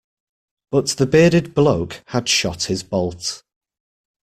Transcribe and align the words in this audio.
But 0.71 0.87
the 0.97 1.05
bearded 1.05 1.53
bloke 1.53 2.01
had 2.07 2.27
shot 2.27 2.63
his 2.63 2.81
bolt. 2.81 3.43